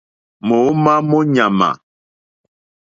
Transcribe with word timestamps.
Mǒómá 0.47 0.93
mó 1.09 1.19
ɲàmà. 1.33 1.69